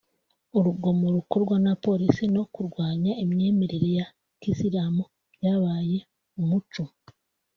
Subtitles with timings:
[0.57, 4.07] urugomo rukorwa na Polisi no kurwanya imyemerere ya
[4.39, 5.03] Kiyisilamu
[5.35, 5.97] byabaye
[6.41, 6.83] umuco